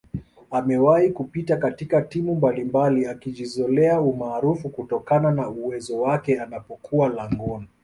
[0.51, 7.67] amewahi kupita katika timu mbalimbali akijizoelea umaarufu kutokana na uwezowake anapokuwa langoni